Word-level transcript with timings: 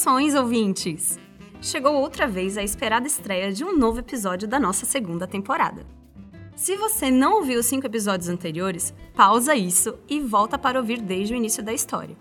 Saudações, 0.00 0.34
ouvintes! 0.34 1.18
Chegou 1.60 1.92
outra 1.92 2.26
vez 2.26 2.56
a 2.56 2.62
esperada 2.62 3.06
estreia 3.06 3.52
de 3.52 3.62
um 3.62 3.76
novo 3.76 3.98
episódio 3.98 4.48
da 4.48 4.58
nossa 4.58 4.86
segunda 4.86 5.26
temporada. 5.26 5.86
Se 6.56 6.74
você 6.74 7.10
não 7.10 7.34
ouviu 7.34 7.60
os 7.60 7.66
cinco 7.66 7.86
episódios 7.86 8.30
anteriores, 8.30 8.94
pausa 9.14 9.54
isso 9.54 9.98
e 10.08 10.18
volta 10.18 10.56
para 10.56 10.80
ouvir 10.80 11.02
desde 11.02 11.34
o 11.34 11.36
início 11.36 11.62
da 11.62 11.74
história. 11.74 12.16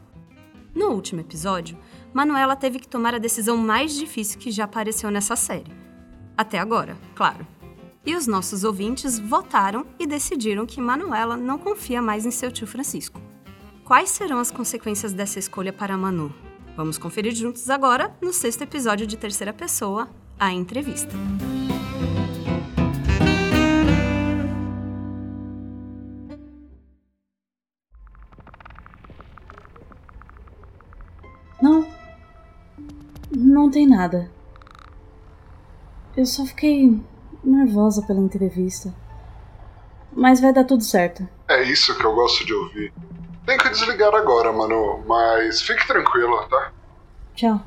No 0.75 0.88
último 0.88 1.21
episódio, 1.21 1.78
Manuela 2.14 2.54
teve 2.54 2.79
que 2.79 2.88
tomar 2.88 3.15
a 3.15 3.18
decisão 3.18 3.55
mais 3.55 3.96
difícil 3.96 4.41
que 4.41 4.52
já 4.52 4.66
apareceu 4.66 5.09
nessa 5.09 5.38
série. 5.38 5.71
Até 6.36 6.59
agora, 6.59 6.98
claro. 7.16 7.48
E 8.05 8.14
os 8.14 8.27
nossos 8.27 8.66
ouvintes 8.66 9.18
votaram 9.18 9.86
e 9.98 10.05
decidiram 10.05 10.66
que 10.66 10.82
Manuela 10.82 11.38
não 11.38 11.57
confia 11.57 12.02
mais 12.02 12.25
em 12.25 12.32
seu 12.32 12.52
tio 12.52 12.68
Francisco. 12.68 13.21
Quais 13.86 14.09
serão 14.09 14.38
as 14.38 14.52
consequências 14.52 15.14
dessa 15.14 15.39
escolha 15.39 15.71
para 15.71 15.97
Manu? 15.97 16.49
Vamos 16.79 16.97
conferir 16.97 17.36
juntos 17.36 17.69
agora 17.69 18.15
no 18.21 18.32
sexto 18.32 18.61
episódio 18.61 19.06
de 19.06 19.18
Terceira 19.18 19.51
Pessoa, 19.51 20.07
a 20.39 20.54
entrevista. 20.54 21.11
Não. 31.61 31.86
Não 33.30 33.69
tem 33.69 33.86
nada. 33.86 34.31
Eu 36.16 36.25
só 36.25 36.45
fiquei 36.45 36.97
nervosa 37.44 38.03
pela 38.03 38.22
entrevista. 38.22 38.95
Mas 40.14 40.39
vai 40.39 40.53
dar 40.53 40.64
tudo 40.64 40.81
certo. 40.86 41.27
É 41.50 41.61
isso 41.61 41.94
que 41.97 42.05
eu 42.05 42.16
gosto 42.16 42.45
de 42.45 42.53
ouvir. 42.53 42.94
Tem 43.50 43.58
que 43.58 43.70
desligar 43.70 44.14
agora, 44.14 44.53
Manu, 44.53 45.03
mas 45.08 45.59
fique 45.59 45.88
tranquila, 45.88 46.47
tá? 46.47 46.72
Tchau. 47.33 47.59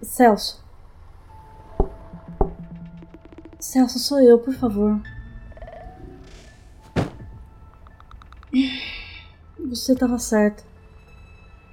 Celso. 0.00 0.64
Celso, 3.60 3.98
sou 3.98 4.22
eu, 4.22 4.38
por 4.38 4.54
favor. 4.54 4.98
Você 9.76 9.92
estava 9.92 10.18
certo. 10.18 10.64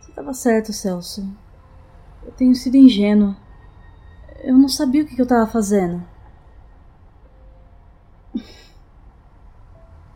Você 0.01 0.09
estava 0.09 0.33
certo, 0.33 0.73
Celso. 0.73 1.25
Eu 2.21 2.33
tenho 2.33 2.53
sido 2.53 2.75
ingênua. 2.75 3.37
Eu 4.43 4.57
não 4.57 4.67
sabia 4.67 5.03
o 5.03 5.05
que 5.05 5.19
eu 5.19 5.23
estava 5.23 5.49
fazendo. 5.49 6.03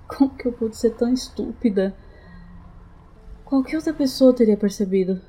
Como 0.05 0.35
que 0.35 0.49
eu 0.49 0.51
pude 0.51 0.75
ser 0.75 0.95
tão 0.95 1.13
estúpida? 1.13 1.95
Qualquer 3.45 3.77
outra 3.77 3.93
pessoa 3.93 4.35
teria 4.35 4.57
percebido. 4.57 5.21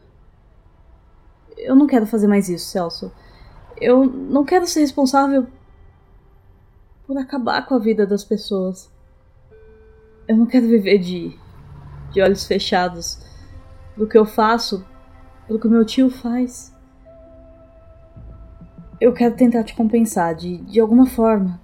Eu 1.57 1.77
não 1.77 1.87
quero 1.87 2.07
fazer 2.07 2.27
mais 2.27 2.49
isso, 2.49 2.67
Celso. 2.67 3.13
Eu 3.81 4.05
não 4.05 4.45
quero 4.45 4.67
ser 4.67 4.81
responsável 4.81 5.47
por 7.07 7.17
acabar 7.17 7.65
com 7.67 7.77
a 7.77 7.79
vida 7.79 8.05
das 8.05 8.25
pessoas. 8.25 8.91
Eu 10.27 10.37
não 10.37 10.45
quero 10.45 10.67
viver 10.67 10.99
de, 10.99 11.39
de 12.11 12.23
olhos 12.23 12.47
fechados 12.47 13.21
do 13.97 14.07
que 14.07 14.17
eu 14.17 14.25
faço, 14.25 14.85
do 15.49 15.59
que 15.59 15.67
o 15.67 15.71
meu 15.71 15.85
tio 15.85 16.09
faz. 16.11 16.75
Eu 19.01 19.13
quero 19.13 19.37
tentar 19.37 19.65
te 19.65 19.75
compensar 19.75 20.35
de, 20.35 20.59
de 20.59 20.81
alguma 20.81 21.07
forma. 21.07 21.61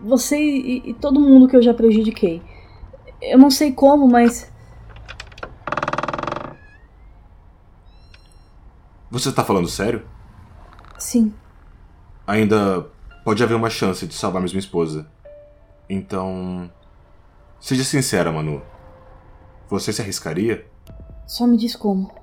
Você 0.00 0.36
e, 0.36 0.90
e 0.90 0.94
todo 0.94 1.20
mundo 1.20 1.48
que 1.48 1.56
eu 1.56 1.62
já 1.62 1.72
prejudiquei. 1.72 2.42
Eu 3.20 3.38
não 3.38 3.50
sei 3.50 3.72
como, 3.72 4.08
mas. 4.08 4.50
Você 9.10 9.30
tá 9.30 9.44
falando 9.44 9.68
sério? 9.68 10.04
Sim. 10.98 11.32
Ainda 12.26 12.86
pode 13.24 13.42
haver 13.42 13.54
uma 13.54 13.70
chance 13.70 14.06
de 14.06 14.14
salvar 14.14 14.42
mesmo 14.42 14.58
esposa. 14.58 15.06
Então. 15.88 16.70
Seja 17.60 17.84
sincera, 17.84 18.32
Manu. 18.32 18.60
Você 19.72 19.90
se 19.90 20.02
arriscaria? 20.02 20.66
Só 21.26 21.46
me 21.46 21.56
diz 21.56 21.74
como. 21.74 22.14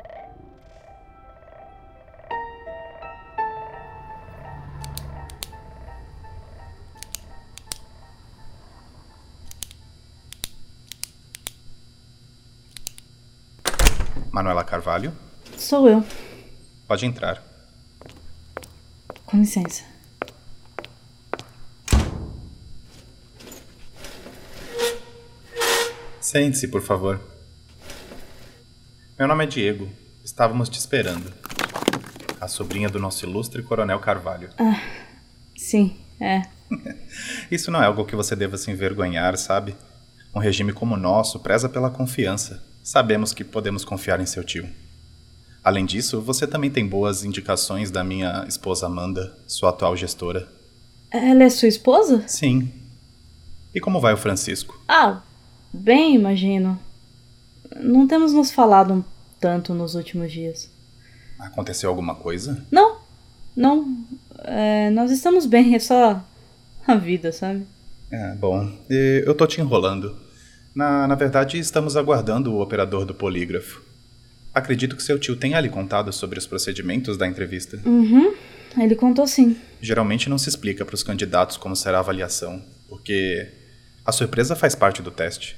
Manuela 14.31 14.64
Carvalho? 14.64 15.12
Sou 15.58 15.90
eu. 15.90 16.06
Pode 16.88 17.08
entrar. 17.08 17.44
Com 19.26 19.38
licença. 19.40 19.84
Sente-se, 26.22 26.68
por 26.68 26.84
favor. 26.84 27.38
Meu 29.19 29.28
nome 29.28 29.44
é 29.44 29.47
Diego. 29.47 29.90
Estávamos 30.24 30.69
te 30.69 30.80
esperando. 30.80 31.30
A 32.40 32.47
sobrinha 32.47 32.88
do 32.88 33.00
nosso 33.00 33.25
ilustre 33.25 33.62
Coronel 33.62 34.00
Carvalho. 34.00 34.50
Ah, 34.57 34.81
sim, 35.57 35.97
é. 36.22 36.44
Isso 37.52 37.69
não 37.69 37.84
é 37.84 37.85
algo 37.85 38.06
que 38.06 38.16
você 38.16 38.34
deva 38.34 38.56
se 38.56 38.72
envergonhar, 38.72 39.38
sabe? 39.38 39.75
Um 40.34 40.40
regime 40.40 40.72
como 40.72 40.96
o 40.96 40.97
nosso 40.97 41.38
preza 41.41 41.68
pela 41.68 41.90
confiança. 41.90 42.63
Sabemos 42.81 43.34
que 43.34 43.44
podemos 43.44 43.84
confiar 43.84 44.22
em 44.22 44.25
seu 44.25 44.41
tio. 44.41 44.69
Além 45.62 45.86
disso, 45.86 46.22
você 46.22 46.47
também 46.47 46.72
tem 46.72 46.88
boas 46.88 47.25
indicações 47.25 47.91
da 47.91 48.06
minha 48.06 48.46
esposa 48.47 48.86
Amanda, 48.86 49.38
sua 49.46 49.72
atual 49.72 49.97
gestora. 49.97 50.47
Ela 51.12 51.44
é 51.44 51.50
sua 51.50 51.68
esposa? 51.68 52.24
Sim. 52.25 52.72
E 53.75 53.81
como 53.81 54.00
vai 54.00 54.13
o 54.13 54.18
Francisco? 54.18 54.81
Ah, 54.88 55.22
bem, 55.74 56.16
imagino. 56.16 56.80
Não 57.78 58.07
temos 58.07 58.34
nos 58.34 58.52
falado 58.52 59.03
tanto 59.40 59.74
nos 59.74 59.96
últimos 59.96 60.31
dias. 60.31 60.69
Aconteceu 61.40 61.90
alguma 61.90 62.16
coisa? 62.16 62.66
Não, 62.72 62.97
não. 63.56 64.06
É, 64.40 64.90
nós 64.90 65.12
estamos 65.12 65.46
bem, 65.46 65.75
é 65.75 65.80
só 65.80 66.24
a 66.85 66.96
vida, 66.96 67.31
sabe? 67.31 67.66
É, 68.12 68.35
bom. 68.35 68.72
Eu 68.90 69.34
tô 69.35 69.46
te 69.46 69.62
enrolando. 69.62 70.16
Na, 70.74 71.07
na 71.07 71.16
verdade, 71.16 71.57
estamos 71.59 71.96
aguardando 71.96 72.53
o 72.53 72.62
operador 72.62 73.06
do 73.06 73.13
polígrafo. 73.13 73.81
Acredito 74.53 74.96
que 74.96 75.03
seu 75.03 75.19
tio 75.19 75.36
tenha 75.36 75.59
lhe 75.59 75.69
contado 75.69 76.12
sobre 76.12 76.40
os 76.40 76.47
procedimentos 76.47 77.18
da 77.18 77.28
entrevista. 77.28 77.80
Uhum, 77.86 78.34
ele 78.78 78.96
contou 78.96 79.28
sim. 79.28 79.57
Geralmente 79.80 80.30
não 80.30 80.38
se 80.38 80.50
explica 80.50 80.84
para 80.84 80.96
os 80.96 81.03
candidatos 81.03 81.56
como 81.56 81.75
será 81.75 81.97
a 81.97 82.01
avaliação, 82.01 82.62
porque 82.88 83.47
a 84.03 84.12
surpresa 84.12 84.56
faz 84.56 84.74
parte 84.74 85.01
do 85.01 85.12
teste. 85.12 85.56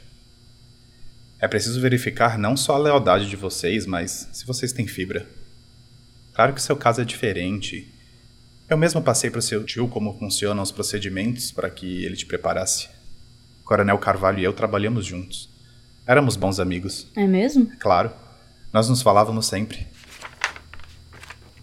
É 1.41 1.47
preciso 1.47 1.81
verificar 1.81 2.37
não 2.37 2.55
só 2.55 2.75
a 2.75 2.77
lealdade 2.77 3.27
de 3.27 3.35
vocês, 3.35 3.87
mas 3.87 4.29
se 4.31 4.45
vocês 4.45 4.71
têm 4.71 4.85
fibra. 4.85 5.25
Claro 6.35 6.53
que 6.53 6.61
seu 6.61 6.77
caso 6.77 7.01
é 7.01 7.03
diferente. 7.03 7.91
Eu 8.69 8.77
mesmo 8.77 9.01
passei 9.01 9.31
para 9.31 9.39
o 9.39 9.41
seu 9.41 9.63
tio 9.63 9.87
como 9.87 10.17
funcionam 10.19 10.61
os 10.61 10.71
procedimentos 10.71 11.51
para 11.51 11.67
que 11.71 12.05
ele 12.05 12.15
te 12.15 12.27
preparasse. 12.27 12.89
Coronel 13.65 13.97
Carvalho 13.97 14.37
e 14.37 14.43
eu 14.43 14.53
trabalhamos 14.53 15.03
juntos. 15.03 15.49
Éramos 16.05 16.35
bons 16.35 16.59
amigos. 16.59 17.07
É 17.15 17.25
mesmo? 17.25 17.71
Claro. 17.79 18.11
Nós 18.71 18.87
nos 18.87 19.01
falávamos 19.01 19.47
sempre. 19.47 19.87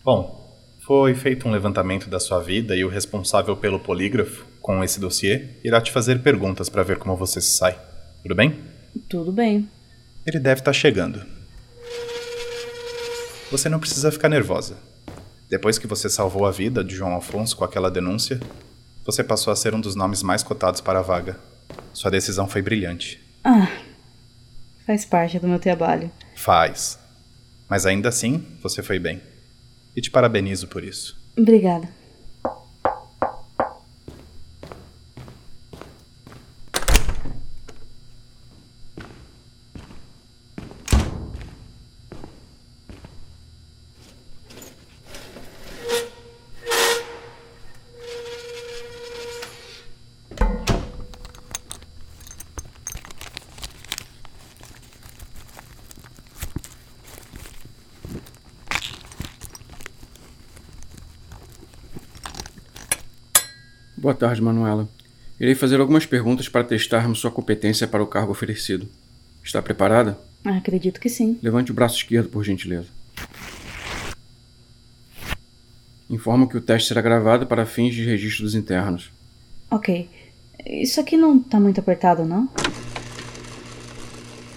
Bom, 0.04 0.58
foi 0.80 1.14
feito 1.14 1.46
um 1.46 1.52
levantamento 1.52 2.10
da 2.10 2.18
sua 2.18 2.42
vida 2.42 2.74
e 2.74 2.84
o 2.84 2.88
responsável 2.88 3.56
pelo 3.56 3.78
polígrafo, 3.78 4.44
com 4.60 4.82
esse 4.82 4.98
dossiê, 4.98 5.50
irá 5.62 5.80
te 5.80 5.92
fazer 5.92 6.20
perguntas 6.20 6.68
para 6.68 6.82
ver 6.82 6.98
como 6.98 7.16
você 7.16 7.40
se 7.40 7.52
sai. 7.52 7.78
Tudo 8.22 8.34
bem? 8.34 8.76
Tudo 9.08 9.32
bem. 9.32 9.68
Ele 10.26 10.38
deve 10.38 10.60
estar 10.60 10.72
chegando. 10.72 11.24
Você 13.50 13.68
não 13.68 13.80
precisa 13.80 14.12
ficar 14.12 14.28
nervosa. 14.28 14.76
Depois 15.48 15.78
que 15.78 15.86
você 15.86 16.08
salvou 16.10 16.44
a 16.44 16.50
vida 16.50 16.84
de 16.84 16.94
João 16.94 17.16
Afonso 17.16 17.56
com 17.56 17.64
aquela 17.64 17.90
denúncia, 17.90 18.38
você 19.04 19.24
passou 19.24 19.50
a 19.52 19.56
ser 19.56 19.74
um 19.74 19.80
dos 19.80 19.94
nomes 19.94 20.22
mais 20.22 20.42
cotados 20.42 20.82
para 20.82 20.98
a 20.98 21.02
vaga. 21.02 21.38
Sua 21.94 22.10
decisão 22.10 22.46
foi 22.46 22.60
brilhante. 22.60 23.18
Ah, 23.42 23.68
faz 24.86 25.06
parte 25.06 25.38
do 25.38 25.48
meu 25.48 25.58
trabalho. 25.58 26.10
Faz. 26.36 26.98
Mas 27.68 27.86
ainda 27.86 28.10
assim, 28.10 28.44
você 28.62 28.82
foi 28.82 28.98
bem. 28.98 29.22
E 29.96 30.00
te 30.02 30.10
parabenizo 30.10 30.68
por 30.68 30.84
isso. 30.84 31.18
Obrigada. 31.36 31.88
Boa 64.08 64.16
tarde, 64.16 64.40
Manuela. 64.40 64.88
Irei 65.38 65.54
fazer 65.54 65.78
algumas 65.78 66.06
perguntas 66.06 66.48
para 66.48 66.64
testarmos 66.64 67.18
sua 67.18 67.30
competência 67.30 67.86
para 67.86 68.02
o 68.02 68.06
cargo 68.06 68.32
oferecido. 68.32 68.88
Está 69.44 69.60
preparada? 69.60 70.18
Ah, 70.46 70.56
acredito 70.56 70.98
que 70.98 71.10
sim. 71.10 71.38
Levante 71.42 71.72
o 71.72 71.74
braço 71.74 71.96
esquerdo, 71.96 72.30
por 72.30 72.42
gentileza. 72.42 72.86
Informo 76.08 76.48
que 76.48 76.56
o 76.56 76.60
teste 76.62 76.88
será 76.88 77.02
gravado 77.02 77.46
para 77.46 77.66
fins 77.66 77.94
de 77.94 78.02
registros 78.02 78.54
internos. 78.54 79.12
Ok. 79.70 80.08
Isso 80.64 80.98
aqui 80.98 81.14
não 81.14 81.38
tá 81.38 81.60
muito 81.60 81.78
apertado, 81.78 82.24
não? 82.24 82.48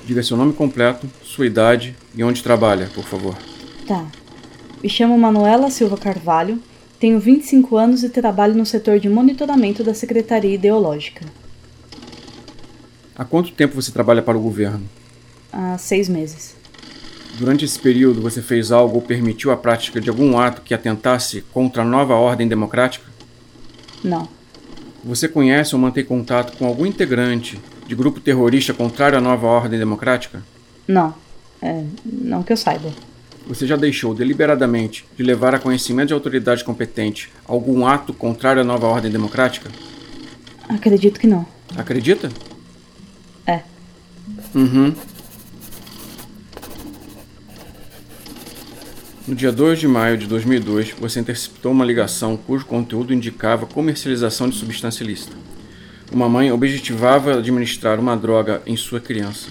Diga 0.06 0.24
seu 0.24 0.38
nome 0.38 0.53
completo, 0.53 1.09
sua 1.25 1.45
idade 1.45 1.94
e 2.15 2.24
onde 2.24 2.42
trabalha, 2.42 2.89
por 2.95 3.03
favor. 3.03 3.38
Tá. 3.86 4.09
Me 4.81 4.88
chamo 4.88 5.18
Manuela 5.18 5.69
Silva 5.69 5.98
Carvalho, 5.98 6.57
tenho 7.01 7.19
25 7.19 7.77
anos 7.77 8.03
e 8.03 8.09
trabalho 8.09 8.53
no 8.53 8.63
setor 8.63 9.00
de 9.00 9.09
monitoramento 9.09 9.83
da 9.83 9.92
Secretaria 9.92 10.53
Ideológica. 10.53 11.25
Há 13.18 13.25
quanto 13.25 13.51
tempo 13.51 13.74
você 13.74 13.92
trabalha 13.92 14.21
para 14.21 14.38
o 14.38 14.42
governo? 14.42 14.88
Há 15.51 15.80
seis 15.80 16.07
meses. 16.07 16.56
Durante 17.39 17.65
esse 17.65 17.80
período, 17.80 18.21
você 18.21 18.39
fez 18.39 18.71
algo 18.71 18.98
ou 18.98 19.01
permitiu 19.01 19.50
a 19.50 19.57
prática 19.57 20.00
de 20.00 20.12
algum 20.12 20.38
ato 20.38 20.62
que 20.62 20.75
atentasse 20.75 21.42
contra 21.51 21.81
a 21.81 21.86
nova 21.86 22.13
ordem 22.13 22.48
democrática? 22.48 23.07
Não. 24.03 24.30
Você 25.03 25.27
conhece 25.27 25.74
ou 25.74 25.81
mantém 25.81 26.06
contato 26.06 26.56
com 26.56 26.68
algum 26.68 26.86
integrante 26.86 27.59
de 27.88 27.95
grupo 27.95 28.19
terrorista 28.19 28.75
contrário 28.75 29.18
à 29.18 29.21
nova 29.21 29.48
ordem 29.48 29.80
democrática? 29.80 30.44
Não. 30.88 31.15
É, 31.63 31.83
não 32.06 32.44
que 32.44 32.53
eu 32.53 32.57
saiba. 32.57 32.92
Você 33.47 33.65
já 33.65 33.75
deixou 33.75 34.13
deliberadamente 34.13 35.05
de 35.17 35.23
levar 35.23 35.53
a 35.53 35.59
conhecimento 35.59 36.09
de 36.09 36.13
autoridade 36.13 36.63
competente 36.63 37.29
algum 37.45 37.85
ato 37.85 38.13
contrário 38.13 38.61
à 38.61 38.65
nova 38.65 38.88
ordem 38.88 39.11
democrática? 39.11 39.69
Acredito 40.69 41.19
que 41.19 41.27
não. 41.27 41.45
Acredita? 41.75 42.29
É. 43.45 43.61
Uhum. 44.53 44.93
No 49.27 49.35
dia 49.35 49.51
2 49.51 49.79
de 49.79 49.88
maio 49.88 50.17
de 50.17 50.27
2002, 50.27 50.91
você 50.99 51.19
interceptou 51.19 51.71
uma 51.71 51.85
ligação 51.85 52.35
cujo 52.35 52.65
conteúdo 52.65 53.13
indicava 53.13 53.65
comercialização 53.65 54.49
de 54.49 54.55
substância 54.55 55.03
ilícita. 55.03 55.35
Uma 56.11 56.27
mãe 56.27 56.51
objetivava 56.51 57.38
administrar 57.38 57.99
uma 57.99 58.17
droga 58.17 58.61
em 58.65 58.75
sua 58.75 58.99
criança. 58.99 59.47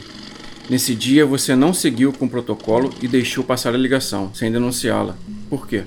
Nesse 0.69 0.95
dia, 0.95 1.27
você 1.27 1.57
não 1.57 1.75
seguiu 1.75 2.13
com 2.13 2.27
o 2.27 2.29
protocolo 2.29 2.93
e 3.03 3.09
deixou 3.09 3.43
passar 3.43 3.75
a 3.75 3.79
ligação, 3.79 4.33
sem 4.35 4.53
denunciá-la. 4.53 5.17
Por 5.49 5.67
quê? 5.67 5.85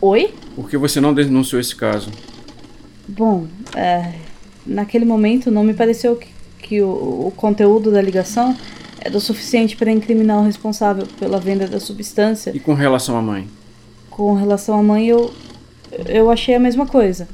Oi? 0.00 0.34
Por 0.54 0.68
que 0.68 0.76
você 0.76 1.00
não 1.00 1.14
denunciou 1.14 1.60
esse 1.60 1.74
caso? 1.74 2.10
Bom, 3.06 3.46
é, 3.74 4.12
naquele 4.66 5.04
momento 5.04 5.50
não 5.50 5.62
me 5.62 5.74
pareceu 5.74 6.16
que, 6.16 6.28
que 6.58 6.82
o, 6.82 6.88
o 7.26 7.32
conteúdo 7.36 7.90
da 7.90 8.02
ligação 8.02 8.56
era 9.00 9.16
o 9.16 9.20
suficiente 9.20 9.76
para 9.76 9.92
incriminar 9.92 10.40
o 10.40 10.44
responsável 10.44 11.06
pela 11.18 11.38
venda 11.38 11.68
da 11.68 11.78
substância. 11.78 12.50
E 12.54 12.58
com 12.58 12.74
relação 12.74 13.16
à 13.16 13.22
mãe? 13.22 13.48
Com 14.10 14.34
relação 14.34 14.78
à 14.78 14.82
mãe, 14.82 15.06
eu, 15.06 15.32
eu 16.06 16.30
achei 16.30 16.56
a 16.56 16.58
mesma 16.58 16.86
coisa. 16.86 17.28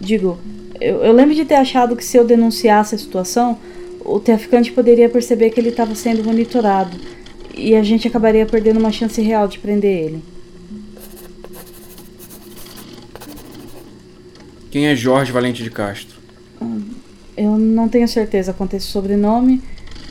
Digo, 0.00 0.38
eu, 0.80 1.02
eu 1.02 1.12
lembro 1.12 1.34
de 1.34 1.44
ter 1.44 1.56
achado 1.56 1.94
que 1.94 2.04
se 2.04 2.16
eu 2.16 2.24
denunciasse 2.24 2.94
a 2.94 2.98
situação, 2.98 3.58
o 4.06 4.20
traficante 4.20 4.70
poderia 4.70 5.08
perceber 5.08 5.50
que 5.50 5.58
ele 5.58 5.70
estava 5.70 5.94
sendo 5.94 6.22
monitorado 6.22 6.96
e 7.54 7.74
a 7.74 7.82
gente 7.82 8.06
acabaria 8.06 8.46
perdendo 8.46 8.78
uma 8.78 8.92
chance 8.92 9.20
real 9.20 9.48
de 9.48 9.58
prender 9.58 10.04
ele. 10.04 10.22
Quem 14.70 14.86
é 14.86 14.94
Jorge 14.94 15.32
Valente 15.32 15.62
de 15.62 15.70
Castro? 15.70 16.16
Eu 17.36 17.58
não 17.58 17.88
tenho 17.88 18.06
certeza 18.06 18.52
quanto 18.52 18.74
a 18.74 18.76
esse 18.76 18.86
sobrenome, 18.86 19.62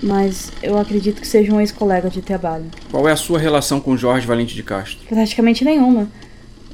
mas 0.04 0.52
eu 0.62 0.78
acredito 0.78 1.22
que 1.22 1.28
seja 1.28 1.54
um 1.54 1.62
ex-colega 1.62 2.10
de 2.10 2.22
trabalho. 2.22 2.66
Qual 2.92 3.08
é 3.08 3.12
a 3.12 3.16
sua 3.16 3.40
relação 3.40 3.80
com 3.80 3.96
Jorge 3.96 4.28
Valente 4.28 4.56
de 4.56 4.64
Castro? 4.64 5.06
Praticamente 5.08 5.64
nenhuma. 5.64 6.10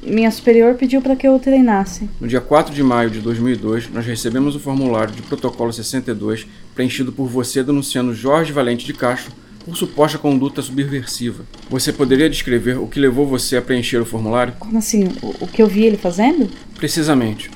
Minha 0.04 0.32
superior 0.32 0.74
pediu 0.74 1.00
para 1.00 1.14
que 1.14 1.28
eu 1.28 1.36
o 1.36 1.38
treinasse. 1.38 2.10
No 2.20 2.26
dia 2.26 2.40
4 2.40 2.74
de 2.74 2.82
maio 2.82 3.08
de 3.08 3.20
2002, 3.20 3.88
nós 3.90 4.04
recebemos 4.04 4.56
o 4.56 4.60
formulário 4.60 5.14
de 5.14 5.22
protocolo 5.22 5.72
62 5.72 6.46
preenchido 6.74 7.12
por 7.12 7.28
você 7.28 7.62
denunciando 7.62 8.12
Jorge 8.12 8.52
Valente 8.52 8.84
de 8.84 8.92
Castro 8.92 9.32
por 9.64 9.76
suposta 9.76 10.18
conduta 10.18 10.60
subversiva. 10.60 11.44
Você 11.70 11.92
poderia 11.92 12.28
descrever 12.28 12.78
o 12.78 12.88
que 12.88 12.98
levou 12.98 13.26
você 13.26 13.56
a 13.56 13.62
preencher 13.62 13.98
o 13.98 14.04
formulário? 14.04 14.54
Como 14.58 14.76
assim? 14.76 15.04
O, 15.22 15.44
o 15.44 15.46
que 15.46 15.62
eu 15.62 15.68
vi 15.68 15.84
ele 15.84 15.96
fazendo? 15.96 16.50
Precisamente. 16.74 17.48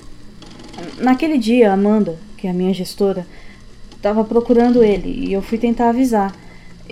Naquele 0.98 1.38
dia, 1.38 1.70
a 1.70 1.74
Amanda, 1.74 2.16
que 2.36 2.46
é 2.46 2.50
a 2.50 2.54
minha 2.54 2.72
gestora, 2.72 3.26
estava 3.96 4.22
procurando 4.22 4.84
ele 4.84 5.26
e 5.26 5.32
eu 5.32 5.42
fui 5.42 5.58
tentar 5.58 5.88
avisar. 5.88 6.32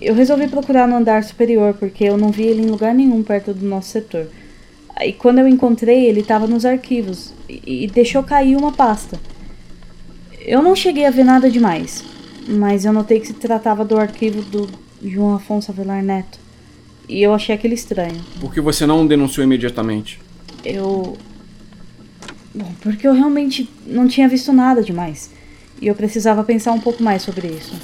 Eu 0.03 0.17
resolvi 0.17 0.49
procurar 0.49 0.89
no 0.89 0.97
andar 0.97 1.23
superior 1.23 1.75
porque 1.75 2.03
eu 2.03 2.17
não 2.17 2.31
vi 2.31 2.43
ele 2.43 2.62
em 2.62 2.71
lugar 2.71 2.93
nenhum 2.93 3.23
perto 3.23 3.55
do 3.55 3.65
nosso 3.65 3.91
setor. 3.91 4.27
Aí 4.96 5.12
quando 5.12 5.38
eu 5.41 5.49
encontrei, 5.49 6.06
ele 6.06 6.20
estava 6.20 6.46
nos 6.46 6.64
arquivos 6.64 7.32
e, 7.49 7.85
e 7.85 7.87
deixou 7.87 8.23
cair 8.23 8.56
uma 8.56 8.73
pasta. 8.73 9.19
Eu 10.41 10.62
não 10.62 10.76
cheguei 10.76 11.06
a 11.06 11.11
ver 11.11 11.25
nada 11.25 11.50
demais, 11.50 12.05
mas 12.46 12.85
eu 12.85 12.93
notei 12.93 13.19
que 13.19 13.26
se 13.26 13.32
tratava 13.32 13.85
do 13.85 13.99
arquivo 13.99 14.43
do 14.43 14.69
João 15.02 15.35
Afonso 15.35 15.70
Avelar 15.70 16.02
Neto. 16.02 16.38
E 17.08 17.23
eu 17.23 17.35
achei 17.35 17.55
aquele 17.55 17.75
estranho. 17.75 18.25
Por 18.41 18.52
que 18.52 18.61
você 18.61 18.87
não 18.87 19.06
denunciou 19.06 19.44
imediatamente? 19.44 20.20
Eu. 20.64 21.17
Bom, 22.55 22.73
porque 22.81 23.06
eu 23.06 23.12
realmente 23.12 23.69
não 23.87 24.06
tinha 24.06 24.29
visto 24.29 24.52
nada 24.52 24.82
demais. 24.82 25.31
E 25.81 25.87
eu 25.87 25.94
precisava 25.94 26.44
pensar 26.44 26.73
um 26.73 26.81
pouco 26.81 27.02
mais 27.02 27.23
sobre 27.23 27.49
isso. 27.49 27.75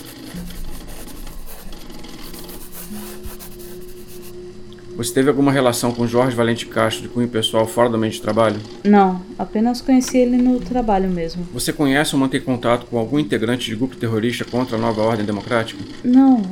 Você 5.01 5.15
teve 5.15 5.31
alguma 5.31 5.51
relação 5.51 5.93
com 5.93 6.07
Jorge 6.07 6.37
Valente 6.37 6.67
Castro 6.67 7.05
de 7.05 7.09
cunho 7.09 7.27
pessoal 7.27 7.67
fora 7.67 7.89
do 7.89 7.97
ambiente 7.97 8.17
de 8.17 8.21
trabalho? 8.21 8.61
Não, 8.85 9.23
apenas 9.39 9.81
conheci 9.81 10.19
ele 10.19 10.37
no 10.37 10.61
trabalho 10.61 11.09
mesmo. 11.09 11.43
Você 11.55 11.73
conhece 11.73 12.15
ou 12.15 12.21
mantém 12.21 12.39
contato 12.39 12.85
com 12.85 12.99
algum 12.99 13.19
integrante 13.19 13.71
de 13.71 13.77
grupo 13.77 13.97
terrorista 13.97 14.45
contra 14.45 14.77
a 14.77 14.79
nova 14.79 15.01
ordem 15.01 15.25
democrática? 15.25 15.83
Não, 16.05 16.43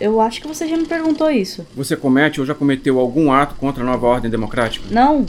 eu 0.00 0.22
acho 0.22 0.40
que 0.40 0.48
você 0.48 0.66
já 0.66 0.74
me 0.74 0.86
perguntou 0.86 1.30
isso. 1.30 1.66
Você 1.76 1.96
comete 1.96 2.40
ou 2.40 2.46
já 2.46 2.54
cometeu 2.54 2.98
algum 2.98 3.30
ato 3.30 3.56
contra 3.56 3.82
a 3.82 3.86
nova 3.86 4.06
ordem 4.06 4.30
democrática? 4.30 4.86
Não, 4.90 5.26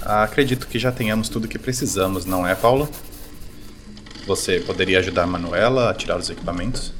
Acredito 0.00 0.66
que 0.66 0.78
já 0.78 0.90
tenhamos 0.90 1.28
tudo 1.28 1.44
o 1.44 1.48
que 1.48 1.58
precisamos, 1.58 2.24
não 2.24 2.46
é, 2.46 2.54
Paula? 2.54 2.88
Você 4.26 4.60
poderia 4.60 4.98
ajudar 4.98 5.24
a 5.24 5.26
Manuela 5.26 5.90
a 5.90 5.94
tirar 5.94 6.16
os 6.16 6.30
equipamentos? 6.30 6.92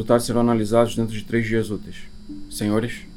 Resultados 0.00 0.24
serão 0.24 0.40
analisados 0.40 0.96
dentro 0.96 1.12
de 1.12 1.24
três 1.24 1.46
dias 1.46 1.70
úteis. 1.70 1.96
Senhores? 2.50 3.10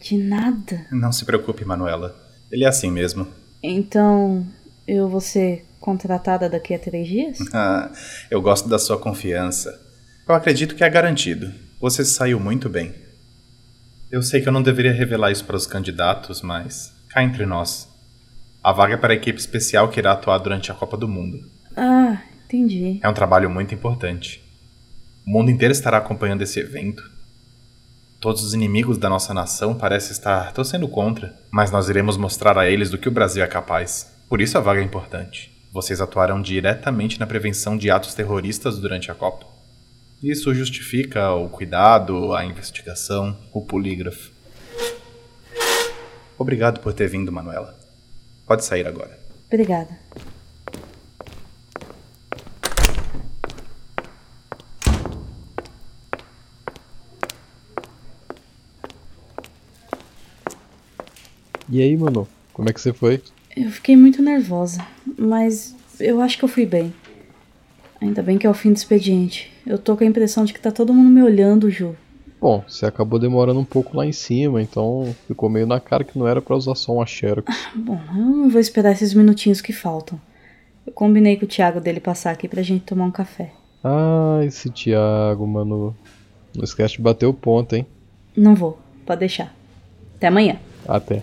de 0.00 0.18
nada. 0.18 0.84
Não 0.90 1.12
se 1.12 1.24
preocupe, 1.24 1.64
Manuela. 1.64 2.14
Ele 2.50 2.64
é 2.64 2.68
assim 2.68 2.90
mesmo. 2.90 3.26
Então, 3.62 4.44
eu 4.86 5.08
vou 5.08 5.20
ser 5.20 5.64
contratada 5.78 6.50
daqui 6.50 6.74
a 6.74 6.78
três 6.78 7.06
dias? 7.06 7.38
Ah, 7.54 7.92
eu 8.30 8.42
gosto 8.42 8.68
da 8.68 8.78
sua 8.78 8.98
confiança. 8.98 9.80
Eu 10.28 10.34
acredito 10.34 10.74
que 10.74 10.82
é 10.82 10.90
garantido. 10.90 11.52
Você 11.80 12.04
saiu 12.04 12.40
muito 12.40 12.68
bem. 12.68 12.92
Eu 14.10 14.22
sei 14.22 14.40
que 14.40 14.48
eu 14.48 14.52
não 14.52 14.62
deveria 14.62 14.92
revelar 14.92 15.30
isso 15.30 15.44
para 15.44 15.56
os 15.56 15.66
candidatos, 15.66 16.42
mas 16.42 16.92
cá 17.08 17.22
entre 17.22 17.46
nós. 17.46 17.91
A 18.64 18.70
vaga 18.70 18.94
é 18.94 18.96
para 18.96 19.12
a 19.12 19.16
equipe 19.16 19.40
especial 19.40 19.88
que 19.88 19.98
irá 19.98 20.12
atuar 20.12 20.38
durante 20.38 20.70
a 20.70 20.74
Copa 20.74 20.96
do 20.96 21.08
Mundo. 21.08 21.38
Ah, 21.76 22.22
entendi. 22.44 23.00
É 23.02 23.08
um 23.08 23.14
trabalho 23.14 23.50
muito 23.50 23.74
importante. 23.74 24.40
O 25.26 25.30
mundo 25.30 25.50
inteiro 25.50 25.72
estará 25.72 25.98
acompanhando 25.98 26.42
esse 26.42 26.60
evento. 26.60 27.02
Todos 28.20 28.44
os 28.44 28.54
inimigos 28.54 28.98
da 28.98 29.08
nossa 29.08 29.34
nação 29.34 29.74
parecem 29.74 30.12
estar 30.12 30.52
torcendo 30.52 30.86
contra, 30.86 31.36
mas 31.50 31.72
nós 31.72 31.88
iremos 31.88 32.16
mostrar 32.16 32.56
a 32.56 32.70
eles 32.70 32.88
do 32.88 32.98
que 32.98 33.08
o 33.08 33.12
Brasil 33.12 33.42
é 33.42 33.48
capaz. 33.48 34.12
Por 34.28 34.40
isso 34.40 34.56
a 34.56 34.60
vaga 34.60 34.80
é 34.80 34.84
importante. 34.84 35.50
Vocês 35.72 36.00
atuarão 36.00 36.40
diretamente 36.40 37.18
na 37.18 37.26
prevenção 37.26 37.76
de 37.76 37.90
atos 37.90 38.14
terroristas 38.14 38.78
durante 38.78 39.10
a 39.10 39.14
Copa. 39.14 39.44
Isso 40.22 40.54
justifica 40.54 41.32
o 41.32 41.48
cuidado, 41.48 42.32
a 42.32 42.44
investigação, 42.44 43.36
o 43.52 43.60
polígrafo. 43.60 44.30
Obrigado 46.38 46.78
por 46.78 46.92
ter 46.92 47.08
vindo, 47.08 47.32
Manuela. 47.32 47.81
Pode 48.46 48.64
sair 48.64 48.86
agora. 48.86 49.18
Obrigada. 49.46 49.98
E 61.68 61.80
aí, 61.80 61.96
mano? 61.96 62.28
Como 62.52 62.68
é 62.68 62.72
que 62.72 62.80
você 62.80 62.92
foi? 62.92 63.22
Eu 63.56 63.70
fiquei 63.70 63.96
muito 63.96 64.20
nervosa, 64.20 64.86
mas 65.18 65.74
eu 65.98 66.20
acho 66.20 66.36
que 66.36 66.44
eu 66.44 66.48
fui 66.48 66.66
bem. 66.66 66.92
Ainda 68.00 68.22
bem 68.22 68.36
que 68.36 68.46
é 68.46 68.50
o 68.50 68.54
fim 68.54 68.72
do 68.72 68.76
expediente. 68.76 69.50
Eu 69.66 69.78
tô 69.78 69.96
com 69.96 70.04
a 70.04 70.06
impressão 70.06 70.44
de 70.44 70.52
que 70.52 70.60
tá 70.60 70.70
todo 70.70 70.92
mundo 70.92 71.08
me 71.08 71.22
olhando, 71.22 71.70
Ju. 71.70 71.96
Bom, 72.42 72.64
você 72.66 72.84
acabou 72.84 73.20
demorando 73.20 73.60
um 73.60 73.64
pouco 73.64 73.96
lá 73.96 74.04
em 74.04 74.10
cima, 74.10 74.60
então 74.60 75.14
ficou 75.28 75.48
meio 75.48 75.64
na 75.64 75.78
cara 75.78 76.02
que 76.02 76.18
não 76.18 76.26
era 76.26 76.42
pra 76.42 76.56
usar 76.56 76.74
só 76.74 76.92
uma 76.94 77.06
Xerox. 77.06 77.46
Bom, 77.72 78.00
eu 78.08 78.20
não 78.20 78.50
vou 78.50 78.60
esperar 78.60 78.90
esses 78.90 79.14
minutinhos 79.14 79.60
que 79.60 79.72
faltam. 79.72 80.20
Eu 80.84 80.92
combinei 80.92 81.36
com 81.36 81.44
o 81.44 81.48
Thiago 81.48 81.80
dele 81.80 82.00
passar 82.00 82.32
aqui 82.32 82.48
pra 82.48 82.60
gente 82.60 82.84
tomar 82.84 83.04
um 83.04 83.12
café. 83.12 83.52
Ah, 83.84 84.40
esse 84.42 84.68
Thiago, 84.70 85.46
mano. 85.46 85.96
Não 86.52 86.64
esquece 86.64 86.96
de 86.96 87.02
bater 87.02 87.26
o 87.26 87.32
ponto, 87.32 87.76
hein? 87.76 87.86
Não 88.36 88.56
vou, 88.56 88.76
pode 89.06 89.20
deixar. 89.20 89.54
Até 90.16 90.26
amanhã. 90.26 90.58
Até. 90.88 91.22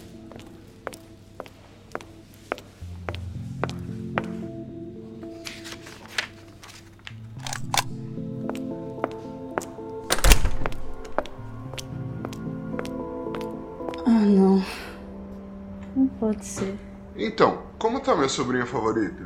Minha 18.29 18.35
sobrinha 18.35 18.65
favorita? 18.65 19.23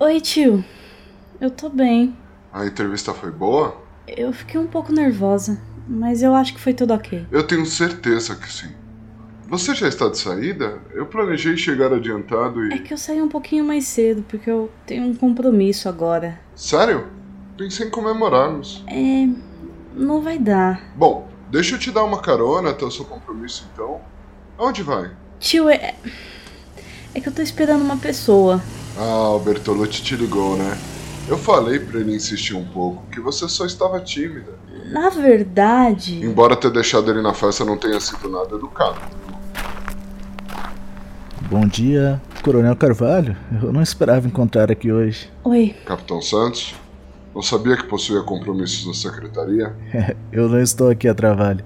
Oi, 0.00 0.20
tio. 0.22 0.64
Eu 1.38 1.50
tô 1.50 1.68
bem. 1.68 2.16
A 2.50 2.64
entrevista 2.64 3.12
foi 3.12 3.30
boa? 3.30 3.76
Eu 4.06 4.32
fiquei 4.32 4.58
um 4.58 4.66
pouco 4.66 4.90
nervosa, 4.90 5.60
mas 5.86 6.22
eu 6.22 6.34
acho 6.34 6.54
que 6.54 6.60
foi 6.60 6.72
tudo 6.72 6.94
ok. 6.94 7.26
Eu 7.30 7.46
tenho 7.46 7.66
certeza 7.66 8.34
que 8.34 8.50
sim. 8.50 8.70
Você 9.48 9.74
já 9.74 9.86
está 9.86 10.08
de 10.08 10.16
saída? 10.18 10.78
Eu 10.94 11.04
planejei 11.06 11.56
chegar 11.58 11.92
adiantado 11.92 12.62
É 12.72 12.76
e. 12.76 12.78
que 12.80 12.92
eu 12.94 12.98
saí 12.98 13.20
um 13.20 13.28
pouquinho 13.28 13.64
mais 13.66 13.84
cedo, 13.86 14.24
porque 14.26 14.50
eu 14.50 14.70
tenho 14.86 15.04
um 15.04 15.14
compromisso 15.14 15.86
agora. 15.88 16.40
Sério? 16.56 17.06
Pensei 17.56 17.86
em 17.86 17.90
comemorarmos. 17.90 18.82
É. 18.86 19.28
Não 19.94 20.22
vai 20.22 20.38
dar. 20.38 20.82
Bom, 20.96 21.28
deixa 21.50 21.74
eu 21.74 21.78
te 21.78 21.90
dar 21.90 22.04
uma 22.04 22.20
carona 22.22 22.70
até 22.70 22.84
o 22.84 22.90
seu 22.90 23.04
compromisso 23.04 23.68
então. 23.74 24.00
Aonde 24.56 24.82
vai? 24.82 25.10
Tio, 25.38 25.68
é. 25.68 25.94
É 27.14 27.20
que 27.20 27.28
eu 27.28 27.32
tô 27.32 27.42
esperando 27.42 27.82
uma 27.82 27.96
pessoa. 27.96 28.60
Ah, 28.96 29.30
o 29.30 29.38
Bertolucci 29.38 30.02
te 30.02 30.16
ligou, 30.16 30.56
né? 30.56 30.76
Eu 31.28 31.36
falei 31.36 31.78
pra 31.78 32.00
ele 32.00 32.14
insistir 32.14 32.54
um 32.54 32.64
pouco, 32.64 33.04
que 33.10 33.20
você 33.20 33.48
só 33.48 33.66
estava 33.66 34.00
tímida. 34.00 34.52
Na 34.90 35.10
verdade. 35.10 36.24
Embora 36.24 36.56
ter 36.56 36.70
deixado 36.70 37.10
ele 37.10 37.20
na 37.20 37.34
festa 37.34 37.64
não 37.64 37.76
tenha 37.76 38.00
sido 38.00 38.28
nada 38.28 38.56
educado. 38.56 38.98
Bom 41.50 41.66
dia, 41.66 42.20
Coronel 42.42 42.76
Carvalho. 42.76 43.36
Eu 43.62 43.72
não 43.72 43.82
esperava 43.82 44.26
encontrar 44.26 44.70
aqui 44.70 44.90
hoje. 44.90 45.30
Oi. 45.44 45.74
Capitão 45.84 46.20
Santos? 46.20 46.74
Não 47.34 47.42
sabia 47.42 47.76
que 47.76 47.84
possuía 47.84 48.22
compromissos 48.22 48.86
na 48.86 48.94
secretaria? 48.94 49.74
Eu 50.32 50.48
não 50.48 50.60
estou 50.60 50.90
aqui 50.90 51.06
a 51.08 51.14
trabalho. 51.14 51.64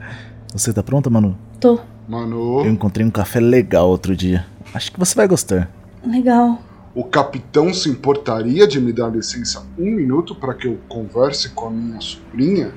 Você 0.53 0.73
tá 0.73 0.83
pronta, 0.83 1.09
Manu? 1.09 1.39
Tô. 1.61 1.81
Manu, 2.09 2.65
Eu 2.65 2.71
encontrei 2.73 3.07
um 3.07 3.11
café 3.11 3.41
legal 3.41 3.89
outro 3.89 4.15
dia. 4.17 4.45
Acho 4.75 4.91
que 4.93 4.99
você 4.99 5.15
vai 5.15 5.27
gostar. 5.29 5.71
Legal. 6.05 6.61
o 6.95 7.05
capitão 7.05 7.73
se 7.73 7.89
importaria 7.89 8.67
de 8.67 8.81
me 8.81 8.93
dar 8.93 9.09
licença 9.09 9.65
um 9.79 9.91
minuto 9.91 10.35
para 10.35 10.53
que 10.53 10.67
eu 10.67 10.79
converse 10.89 11.51
com 11.51 11.69
a 11.69 11.71
minha 11.71 12.01
sobrinha? 12.01 12.73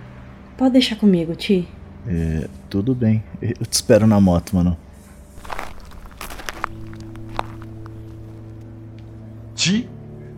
Pode 0.58 0.74
deixar 0.74 0.96
comigo, 0.96 1.36
Ti. 1.36 1.68
É, 2.08 2.48
tudo 2.70 2.94
bem. 2.96 3.24
Eu 3.42 3.66
te 3.66 3.74
espero 3.74 4.06
na 4.08 4.22
moto, 4.22 4.56
Manu. 4.56 4.78
Ti? 9.56 9.90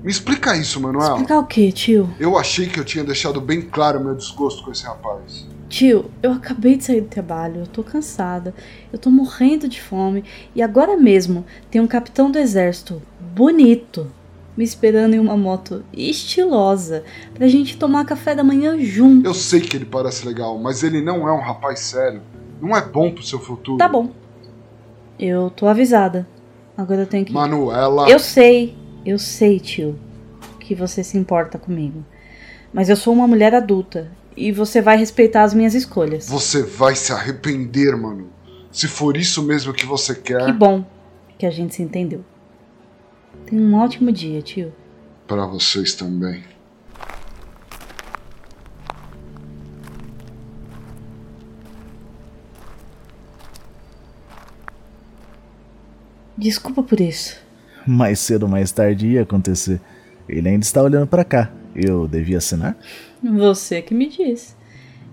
Me 0.03 0.11
explica 0.11 0.55
isso, 0.55 0.79
Manuel. 0.79 1.11
Explicar 1.15 1.39
o 1.39 1.45
quê, 1.45 1.71
tio? 1.71 2.09
Eu 2.19 2.37
achei 2.37 2.67
que 2.67 2.79
eu 2.79 2.85
tinha 2.85 3.03
deixado 3.03 3.41
bem 3.41 3.61
claro 3.61 3.99
meu 3.99 4.15
desgosto 4.15 4.63
com 4.63 4.71
esse 4.71 4.85
rapaz. 4.85 5.45
Tio, 5.69 6.09
eu 6.23 6.31
acabei 6.31 6.77
de 6.77 6.85
sair 6.85 7.01
do 7.01 7.07
trabalho, 7.07 7.61
eu 7.61 7.67
tô 7.67 7.83
cansada, 7.83 8.53
eu 8.91 8.97
tô 8.97 9.09
morrendo 9.09 9.67
de 9.67 9.81
fome 9.81 10.23
e 10.55 10.61
agora 10.61 10.95
mesmo 10.95 11.45
tem 11.69 11.81
um 11.81 11.87
capitão 11.87 12.31
do 12.31 12.37
exército 12.37 13.01
bonito 13.19 14.09
me 14.55 14.63
esperando 14.63 15.13
em 15.13 15.19
uma 15.19 15.37
moto 15.37 15.83
estilosa 15.93 17.03
pra 17.33 17.47
gente 17.47 17.77
tomar 17.77 18.05
café 18.05 18.33
da 18.33 18.43
manhã 18.43 18.79
junto. 18.79 19.27
Eu 19.27 19.33
sei 19.33 19.59
que 19.59 19.77
ele 19.77 19.85
parece 19.85 20.25
legal, 20.25 20.57
mas 20.57 20.83
ele 20.83 21.01
não 21.01 21.27
é 21.27 21.31
um 21.31 21.39
rapaz 21.39 21.81
sério. 21.81 22.21
Não 22.59 22.75
é 22.75 22.81
bom 22.81 23.11
pro 23.11 23.23
seu 23.23 23.39
futuro. 23.39 23.77
Tá 23.77 23.87
bom. 23.87 24.09
Eu 25.19 25.51
tô 25.51 25.67
avisada. 25.67 26.27
Agora 26.75 27.01
eu 27.01 27.07
tenho 27.07 27.23
que. 27.23 27.31
Manuela. 27.31 28.09
Eu 28.09 28.17
sei, 28.17 28.75
eu 29.05 29.19
sei, 29.19 29.59
tio, 29.59 29.97
que 30.59 30.73
você 30.73 31.03
se 31.03 31.17
importa 31.17 31.59
comigo. 31.59 32.03
Mas 32.73 32.89
eu 32.89 32.95
sou 32.95 33.13
uma 33.13 33.27
mulher 33.27 33.53
adulta 33.53 34.11
e 34.37 34.51
você 34.51 34.81
vai 34.81 34.95
respeitar 34.95 35.43
as 35.43 35.53
minhas 35.53 35.73
escolhas. 35.73 36.29
Você 36.29 36.61
vai 36.61 36.95
se 36.95 37.11
arrepender, 37.11 37.97
Manu. 37.97 38.29
Se 38.71 38.87
for 38.87 39.17
isso 39.17 39.41
mesmo 39.41 39.73
que 39.73 39.85
você 39.85 40.13
quer. 40.13 40.45
Que 40.45 40.51
bom 40.53 40.85
que 41.39 41.45
a 41.45 41.49
gente 41.49 41.73
se 41.73 41.81
entendeu. 41.81 42.23
Tenha 43.47 43.61
um 43.61 43.73
ótimo 43.75 44.11
dia, 44.11 44.41
tio. 44.41 44.71
Pra 45.25 45.45
vocês 45.47 45.95
também. 45.95 46.43
Desculpa 56.37 56.83
por 56.83 56.99
isso. 56.99 57.35
Mais 57.87 58.19
cedo 58.19 58.43
ou 58.43 58.49
mais 58.49 58.71
tarde 58.71 59.07
ia 59.07 59.23
acontecer. 59.23 59.81
Ele 60.29 60.47
ainda 60.47 60.63
está 60.63 60.83
olhando 60.83 61.07
para 61.07 61.23
cá. 61.23 61.51
Eu 61.73 62.07
devia 62.07 62.37
assinar? 62.37 62.77
Você 63.23 63.81
que 63.81 63.93
me 63.93 64.07
diz. 64.07 64.55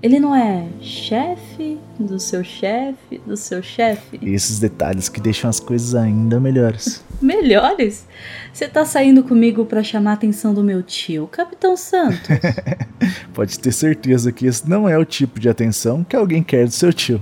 Ele 0.05 0.21
não 0.21 0.35
é 0.35 0.67
chefe 0.83 1.79
do 1.99 2.21
seu 2.21 2.45
chefe 2.45 3.17
do 3.27 3.39
seu 3.39 3.63
chefe? 3.63 4.21
Esses 4.23 4.59
detalhes 4.59 5.09
que 5.09 5.19
deixam 5.19 5.49
as 5.49 5.59
coisas 5.59 5.95
ainda 5.95 6.39
melhores. 6.39 7.03
Melhores? 7.23 8.07
Você 8.53 8.69
tá 8.69 8.85
saindo 8.85 9.25
comigo 9.25 9.65
pra 9.65 9.83
chamar 9.83 10.11
a 10.11 10.15
atenção 10.15 10.53
do 10.53 10.63
meu 10.63 10.83
tio, 10.83 11.27
Capitão 11.27 11.75
Santos. 11.75 12.29
Pode 13.33 13.59
ter 13.59 13.73
certeza 13.73 14.31
que 14.31 14.47
esse 14.47 14.69
não 14.69 14.87
é 14.87 14.99
o 14.99 15.07
tipo 15.07 15.41
de 15.41 15.49
atenção 15.49 16.05
que 16.05 16.15
alguém 16.15 16.43
quer 16.43 16.67
do 16.67 16.73
seu 16.73 16.93
tio. 16.93 17.19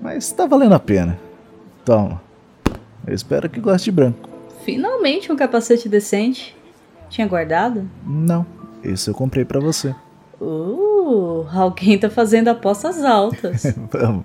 Mas 0.00 0.30
tá 0.30 0.46
valendo 0.46 0.74
a 0.74 0.78
pena. 0.78 1.18
Toma. 1.84 2.22
Eu 3.04 3.14
espero 3.14 3.50
que 3.50 3.58
goste 3.58 3.86
de 3.86 3.96
branco. 3.96 4.28
Finalmente 4.64 5.32
um 5.32 5.36
capacete 5.36 5.88
decente. 5.88 6.54
Tinha 7.08 7.26
guardado? 7.26 7.90
Não, 8.06 8.46
esse 8.82 9.08
eu 9.08 9.14
comprei 9.14 9.44
pra 9.44 9.60
você. 9.60 9.94
Uh, 10.40 11.46
alguém 11.52 11.98
tá 11.98 12.08
fazendo 12.08 12.48
apostas 12.48 13.04
altas. 13.04 13.62
Vamos. 13.92 14.24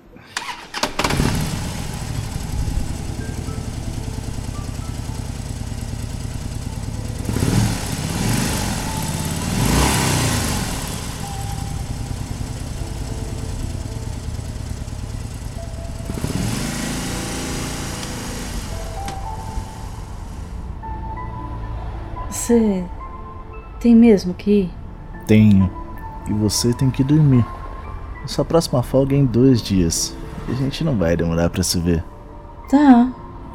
Tem 23.84 23.96
mesmo 23.96 24.34
que 24.34 24.52
ir? 24.52 24.72
Tenho. 25.28 25.70
E 26.28 26.34
você 26.34 26.74
tem 26.74 26.90
que 26.90 27.04
dormir. 27.04 27.46
Sua 28.26 28.46
próxima 28.46 28.82
folga 28.82 29.14
é 29.16 29.20
em 29.20 29.26
dois 29.26 29.62
dias. 29.62 30.16
E 30.48 30.52
a 30.54 30.56
gente 30.56 30.84
não 30.84 30.96
vai 30.98 31.16
demorar 31.18 31.50
pra 31.50 31.62
se 31.64 31.80
ver. 31.80 32.04
Tá. 32.70 33.12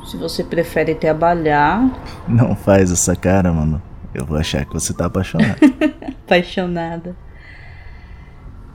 Se 0.06 0.16
você 0.16 0.44
prefere 0.44 0.94
trabalhar. 0.94 1.90
Não 2.28 2.54
faz 2.54 2.90
essa 2.92 3.16
cara, 3.16 3.52
mano. 3.52 3.80
Eu 4.14 4.24
vou 4.26 4.36
achar 4.38 4.64
que 4.64 4.72
você 4.72 4.92
tá 4.92 5.06
apaixonado. 5.06 5.56
Apaixonada. 6.26 7.16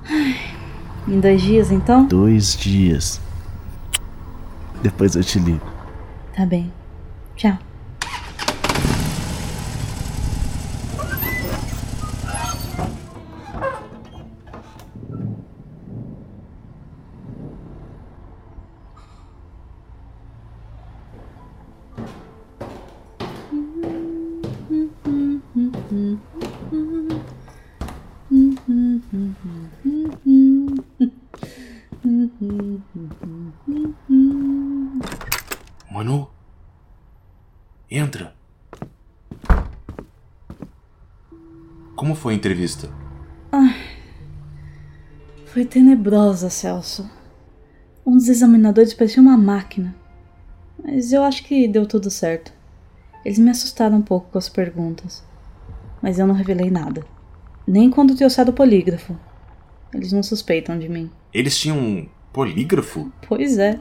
Ai, 0.09 0.35
Em 1.07 1.19
dois 1.19 1.41
dias, 1.41 1.71
então? 1.71 2.05
dois 2.05 2.55
dias. 2.55 3.21
Depois 4.81 5.15
eu 5.15 5.23
te 5.23 5.39
ligo. 5.39 5.65
Tá 6.35 6.45
bem. 6.45 6.71
Tchau. 7.35 7.57
Manu? 35.91 36.29
Entra! 37.89 38.35
Como 41.95 42.15
foi 42.15 42.33
a 42.33 42.35
entrevista? 42.35 42.89
Foi 45.45 45.63
tenebrosa, 45.63 46.49
Celso. 46.49 47.07
Um 48.03 48.17
dos 48.17 48.27
examinadores 48.27 48.93
parecia 48.93 49.21
uma 49.21 49.37
máquina. 49.37 49.95
Mas 50.83 51.13
eu 51.13 51.23
acho 51.23 51.43
que 51.43 51.67
deu 51.67 51.85
tudo 51.85 52.09
certo. 52.09 52.51
Eles 53.23 53.37
me 53.37 53.51
assustaram 53.51 53.97
um 53.97 54.01
pouco 54.01 54.31
com 54.31 54.37
as 54.39 54.49
perguntas, 54.49 55.23
mas 56.01 56.17
eu 56.17 56.25
não 56.25 56.33
revelei 56.33 56.71
nada. 56.71 57.05
Nem 57.67 57.89
quando 57.89 58.15
trouxeram 58.15 58.51
o 58.51 58.53
polígrafo. 58.53 59.15
Eles 59.93 60.11
não 60.11 60.23
suspeitam 60.23 60.77
de 60.77 60.89
mim. 60.89 61.09
Eles 61.33 61.57
tinham 61.57 61.77
um 61.77 62.07
polígrafo? 62.31 63.11
Pois 63.27 63.57
é. 63.57 63.79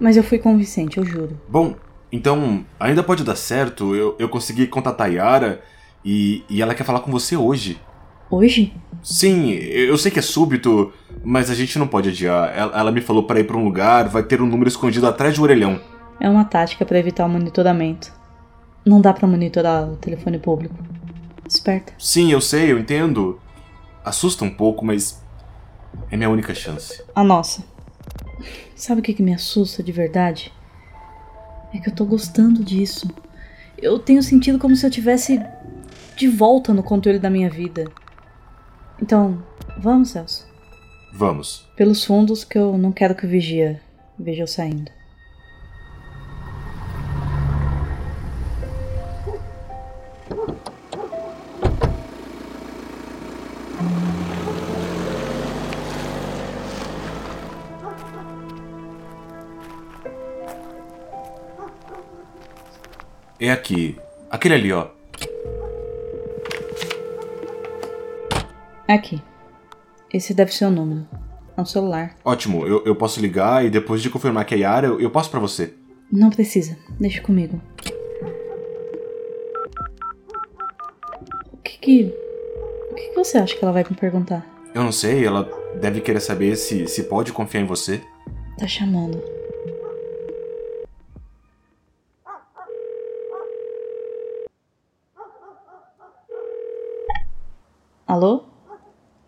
Mas 0.00 0.16
eu 0.16 0.22
fui 0.22 0.38
convincente, 0.38 0.98
eu 0.98 1.04
juro. 1.04 1.40
Bom, 1.48 1.74
então 2.10 2.64
ainda 2.78 3.02
pode 3.02 3.24
dar 3.24 3.36
certo. 3.36 3.94
Eu, 3.94 4.16
eu 4.18 4.28
consegui 4.28 4.66
contatar 4.66 5.08
a 5.08 5.10
Yara 5.10 5.62
e, 6.04 6.44
e 6.48 6.62
ela 6.62 6.74
quer 6.74 6.84
falar 6.84 7.00
com 7.00 7.10
você 7.10 7.36
hoje. 7.36 7.80
Hoje? 8.30 8.72
Sim, 9.02 9.50
eu 9.50 9.98
sei 9.98 10.10
que 10.10 10.18
é 10.18 10.22
súbito, 10.22 10.92
mas 11.22 11.50
a 11.50 11.54
gente 11.54 11.78
não 11.78 11.86
pode 11.86 12.08
adiar. 12.08 12.50
Ela, 12.56 12.78
ela 12.78 12.92
me 12.92 13.00
falou 13.00 13.24
para 13.24 13.40
ir 13.40 13.44
pra 13.44 13.56
um 13.56 13.64
lugar, 13.64 14.08
vai 14.08 14.22
ter 14.22 14.40
um 14.40 14.46
número 14.46 14.68
escondido 14.68 15.06
atrás 15.06 15.36
do 15.36 15.42
orelhão. 15.42 15.80
É 16.18 16.28
uma 16.28 16.44
tática 16.44 16.86
para 16.86 16.98
evitar 16.98 17.26
o 17.26 17.28
monitoramento. 17.28 18.12
Não 18.86 19.00
dá 19.00 19.12
para 19.12 19.28
monitorar 19.28 19.88
o 19.88 19.96
telefone 19.96 20.38
público. 20.38 20.74
Esperta. 21.46 21.92
Sim, 21.98 22.32
eu 22.32 22.40
sei, 22.40 22.72
eu 22.72 22.78
entendo. 22.78 23.40
Assusta 24.04 24.44
um 24.44 24.50
pouco, 24.50 24.84
mas 24.84 25.22
é 26.10 26.16
minha 26.16 26.30
única 26.30 26.54
chance. 26.54 27.02
A 27.14 27.22
nossa. 27.22 27.64
Sabe 28.74 29.00
o 29.00 29.04
que, 29.04 29.14
que 29.14 29.22
me 29.22 29.34
assusta 29.34 29.82
de 29.82 29.92
verdade? 29.92 30.52
É 31.72 31.78
que 31.78 31.88
eu 31.88 31.94
tô 31.94 32.04
gostando 32.04 32.64
disso. 32.64 33.08
Eu 33.78 33.98
tenho 33.98 34.22
sentido 34.22 34.58
como 34.58 34.76
se 34.76 34.84
eu 34.84 34.90
tivesse 34.90 35.40
de 36.16 36.28
volta 36.28 36.72
no 36.74 36.82
controle 36.82 37.18
da 37.18 37.30
minha 37.30 37.48
vida. 37.48 37.84
Então, 39.00 39.42
vamos, 39.78 40.10
Celso. 40.10 40.46
Vamos. 41.12 41.68
Pelos 41.76 42.04
fundos 42.04 42.44
que 42.44 42.58
eu 42.58 42.76
não 42.76 42.92
quero 42.92 43.14
que 43.14 43.26
o 43.26 43.28
vigia 43.28 43.80
veja 44.18 44.42
eu 44.42 44.46
saindo. 44.46 44.90
É 63.52 63.54
aqui. 63.54 63.98
Aquele 64.30 64.54
ali, 64.54 64.72
ó. 64.72 64.88
Aqui. 68.88 69.22
Esse 70.10 70.32
deve 70.32 70.54
ser 70.54 70.64
o 70.64 70.70
número. 70.70 71.06
É 71.54 71.60
um 71.60 71.66
celular. 71.66 72.14
Ótimo, 72.24 72.66
eu, 72.66 72.82
eu 72.86 72.96
posso 72.96 73.20
ligar 73.20 73.62
e 73.62 73.68
depois 73.68 74.00
de 74.00 74.08
confirmar 74.08 74.46
que 74.46 74.54
é 74.54 74.58
Yara, 74.60 74.86
eu, 74.86 74.98
eu 74.98 75.10
passo 75.10 75.30
pra 75.30 75.38
você. 75.38 75.74
Não 76.10 76.30
precisa. 76.30 76.78
Deixa 76.98 77.20
comigo. 77.20 77.60
O 81.52 81.56
que 81.58 81.78
que. 81.78 82.14
O 82.90 82.94
que 82.94 83.08
que 83.08 83.14
você 83.14 83.36
acha 83.36 83.54
que 83.54 83.62
ela 83.62 83.74
vai 83.74 83.84
me 83.84 83.94
perguntar? 83.94 84.46
Eu 84.74 84.82
não 84.82 84.92
sei, 84.92 85.26
ela 85.26 85.46
deve 85.78 86.00
querer 86.00 86.20
saber 86.20 86.56
se, 86.56 86.86
se 86.86 87.02
pode 87.02 87.34
confiar 87.34 87.60
em 87.60 87.66
você. 87.66 88.00
Tá 88.56 88.66
chamando. 88.66 89.22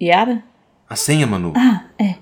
Yara? 0.01 0.43
A 0.89 0.97
senha, 0.97 1.27
Manu. 1.27 1.53
Ah, 1.57 1.87
é. 1.99 2.17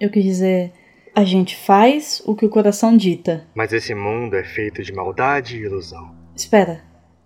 Eu 0.00 0.10
quis 0.10 0.24
dizer. 0.24 0.72
A 1.14 1.24
gente 1.24 1.56
faz 1.56 2.22
o 2.24 2.34
que 2.34 2.46
o 2.46 2.48
coração 2.48 2.96
dita. 2.96 3.46
Mas 3.54 3.72
esse 3.72 3.94
mundo 3.94 4.34
é 4.34 4.42
feito 4.42 4.82
de 4.82 4.92
maldade 4.92 5.58
e 5.58 5.62
ilusão. 5.62 6.14
Espera. 6.34 6.82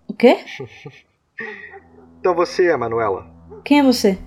O 0.09 0.13
quê? 0.13 0.39
Então 2.19 2.35
você 2.35 2.67
é 2.67 2.77
Manuela. 2.77 3.31
Quem 3.65 3.79
é 3.79 3.83
você? 3.85 4.19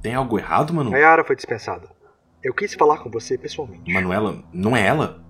Tem 0.00 0.14
algo 0.14 0.38
errado, 0.38 0.72
Manu? 0.72 0.94
A 0.94 0.98
Yara 0.98 1.24
foi 1.24 1.34
dispensada. 1.34 1.88
Eu 2.44 2.54
quis 2.54 2.74
falar 2.74 2.98
com 2.98 3.10
você 3.10 3.36
pessoalmente. 3.36 3.92
Manuela, 3.92 4.44
não 4.52 4.76
é 4.76 4.86
ela? 4.86 5.24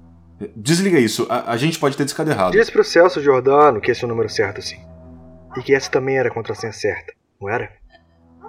Desliga 0.54 0.98
isso, 1.00 1.26
a, 1.30 1.52
a 1.52 1.56
gente 1.56 1.78
pode 1.78 1.96
ter 1.96 2.04
discado 2.04 2.30
errado. 2.30 2.52
Diz 2.52 2.68
pro 2.68 2.84
Celso 2.84 3.22
Giordano 3.22 3.80
que 3.80 3.90
esse 3.90 4.04
é 4.04 4.06
o 4.06 4.08
número 4.08 4.28
certo, 4.28 4.60
sim. 4.60 4.78
E 5.56 5.62
que 5.62 5.74
essa 5.74 5.90
também 5.90 6.18
era 6.18 6.28
a 6.28 6.32
contrassenha 6.32 6.72
certa, 6.72 7.14
não 7.40 7.48
era? 7.48 7.72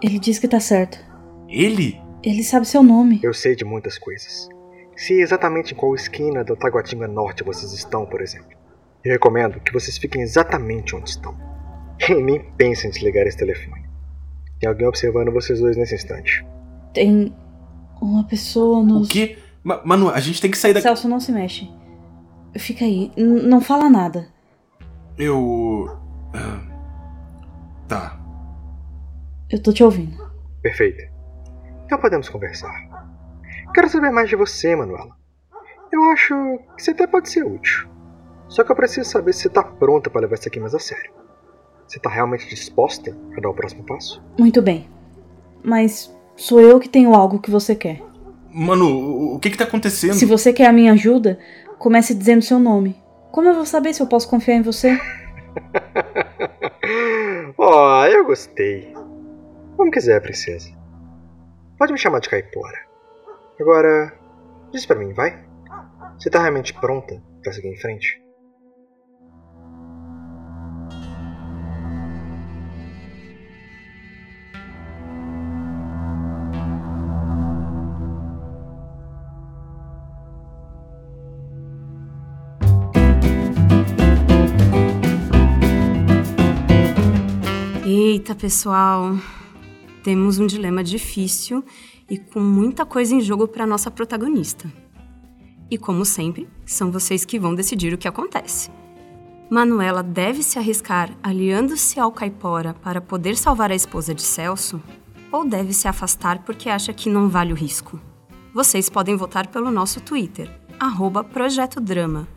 Ele 0.02 0.20
diz 0.20 0.40
que 0.40 0.48
tá 0.48 0.60
certo. 0.60 1.00
Ele? 1.48 2.00
Ele 2.24 2.44
sabe 2.44 2.66
seu 2.66 2.84
nome. 2.84 3.20
Eu 3.24 3.34
sei 3.34 3.56
de 3.56 3.66
muitas 3.66 3.98
coisas. 3.98 4.50
Sei 4.96 5.22
exatamente 5.22 5.74
em 5.74 5.78
qual 5.78 5.96
esquina 5.96 6.44
da 6.44 6.56
Taguatinga 6.56 7.08
Norte 7.08 7.44
vocês 7.44 7.72
estão, 7.74 8.06
por 8.06 8.22
exemplo. 8.22 8.58
Eu 9.04 9.14
recomendo 9.14 9.60
que 9.62 9.72
vocês 9.72 9.98
fiquem 9.98 10.22
exatamente 10.22 10.96
onde 10.96 11.10
estão. 11.10 11.34
E 12.10 12.14
nem 12.14 12.40
pensem 12.58 12.90
em 12.90 12.94
desligar 12.94 13.26
esse 13.26 13.38
telefone. 13.38 13.84
Tem 14.60 14.70
alguém 14.70 14.88
observando 14.88 15.32
vocês 15.32 15.60
dois 15.60 15.78
nesse 15.78 15.96
instante. 15.96 16.46
Tem 16.94 17.34
uma 18.02 18.26
pessoa 18.26 18.84
nos. 18.84 19.08
O 19.08 19.12
quê? 19.12 19.38
Ma 19.64 19.82
Manu, 19.86 20.10
a 20.10 20.20
gente 20.20 20.42
tem 20.42 20.52
que 20.52 20.58
sair 20.58 20.74
daqui. 20.74 20.84
Celso, 20.84 21.08
não 21.08 21.20
se 21.20 21.32
mexe. 21.32 21.70
Fica 22.58 22.84
aí. 22.84 23.12
N 23.16 23.42
não 23.44 23.62
fala 23.62 23.90
nada. 23.90 24.28
Eu. 25.18 25.98
ah, 26.34 26.62
Tá. 27.88 28.19
Eu 29.52 29.62
tô 29.62 29.74
te 29.74 29.84
ouvindo. 29.84 30.18
Perfeito. 30.62 31.04
Então 31.86 32.00
podemos 32.00 32.30
conversar. 32.30 32.72
Quero 33.74 33.90
saber 33.90 34.12
mais 34.12 34.30
de 34.30 34.36
você, 34.36 34.76
Manuela. 34.76 35.16
Eu 35.92 36.04
acho 36.12 36.34
que 36.78 36.84
você 36.84 36.92
até 36.92 37.08
pode 37.08 37.30
ser 37.30 37.44
útil. 37.46 37.90
Só 38.48 38.64
que 38.64 38.72
eu 38.72 38.76
preciso 38.76 39.10
saber 39.10 39.34
se 39.34 39.44
você 39.44 39.50
tá 39.50 39.64
pronta 39.64 40.10
para 40.10 40.22
levar 40.22 40.36
isso 40.36 40.48
aqui 40.48 40.60
mais 40.60 40.74
a 40.76 40.80
sério. 40.80 41.12
Você 41.88 42.00
tá 42.00 42.10
realmente 42.10 42.48
disposta 42.48 43.16
a 43.36 43.42
dar 43.42 43.50
o 43.50 43.54
próximo 43.54 43.84
passo? 43.84 44.22
Muito 44.38 44.62
bem. 44.62 44.88
Mas 45.64 46.16
sou 46.36 46.62
eu 46.62 46.80
que 46.80 46.88
tenho 46.90 47.14
algo 47.16 47.40
que 47.40 47.50
você 47.50 47.76
quer. 47.76 48.02
Manu, 48.52 48.86
o- 48.88 49.36
o 49.36 49.40
que 49.40 49.50
que 49.50 49.58
tá 49.58 49.64
acontecendo? 49.64 50.14
Se 50.14 50.26
você 50.26 50.54
quer 50.54 50.68
a 50.68 50.74
minha 50.74 50.94
ajuda, 50.94 51.40
comece 51.78 52.14
dizendo 52.14 52.42
seu 52.44 52.60
nome. 52.60 52.96
Como 53.32 53.48
eu 53.48 53.54
vou 53.56 53.66
saber 53.66 53.94
se 53.94 54.02
eu 54.02 54.08
posso 54.08 54.30
confiar 54.30 54.56
em 54.56 54.62
você? 54.62 55.00
oh, 57.58 58.06
eu 58.06 58.26
gostei. 58.26 58.94
Como 59.80 59.92
quiser, 59.92 60.22
princesa. 60.22 60.70
Pode 61.78 61.94
me 61.94 61.98
chamar 61.98 62.20
de 62.20 62.28
Caipora. 62.28 62.78
Agora, 63.58 64.14
diz 64.74 64.86
pra 64.86 65.00
mim, 65.00 65.14
vai? 65.14 65.48
Você 66.20 66.30
tá 66.30 66.42
realmente 66.42 66.74
pronta 66.74 67.24
pra 67.42 67.54
seguir 67.54 67.70
em 67.70 67.78
frente? 67.80 68.22
Eita, 87.86 88.36
pessoal. 88.36 89.14
Temos 90.04 90.40
um 90.40 90.48
dilema 90.48 90.84
difícil 90.84 91.64
e 92.10 92.18
com 92.18 92.40
muita 92.40 92.86
coisa 92.86 93.14
em 93.14 93.22
jogo 93.22 93.48
para 93.48 93.68
nossa 93.68 93.92
protagonista. 93.92 94.72
E 95.70 95.78
como 95.78 96.04
sempre, 96.04 96.50
são 96.66 96.92
vocês 96.92 97.26
que 97.26 97.40
vão 97.40 97.54
decidir 97.54 97.94
o 97.94 97.98
que 97.98 98.08
acontece. 98.08 98.72
Manuela 99.50 100.04
deve 100.04 100.44
se 100.44 100.60
arriscar 100.60 101.10
aliando-se 101.24 102.00
ao 102.00 102.12
caipora 102.12 102.74
para 102.74 103.02
poder 103.02 103.36
salvar 103.36 103.72
a 103.72 103.76
esposa 103.76 104.14
de 104.14 104.22
Celso? 104.22 104.82
Ou 105.32 105.46
deve 105.46 105.74
se 105.74 105.88
afastar 105.88 106.44
porque 106.44 106.70
acha 106.70 106.94
que 106.94 107.10
não 107.10 107.30
vale 107.30 107.54
o 107.54 107.56
risco? 107.56 108.00
Vocês 108.54 108.90
podem 108.90 109.16
votar 109.16 109.48
pelo 109.48 109.70
nosso 109.70 110.02
Twitter, 110.02 110.50
arroba 110.80 111.24
Projeto 111.24 111.80
Drama, 111.80 112.28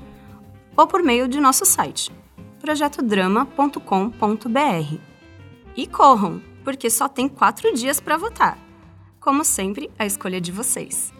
ou 0.77 0.87
por 0.87 1.03
meio 1.03 1.27
de 1.27 1.40
nosso 1.40 1.64
site, 1.64 2.12
projetodrama.com.br. 2.61 4.98
E 5.75 5.87
corram, 5.87 6.42
porque 6.64 6.90
só 6.90 7.09
tem 7.09 7.29
quatro 7.29 7.72
dias 7.75 8.01
para 8.01 8.16
votar. 8.16 8.59
Como 9.20 9.44
sempre, 9.44 9.90
a 9.98 10.05
escolha 10.05 10.38
é 10.38 10.40
de 10.40 10.51
vocês. 10.51 11.12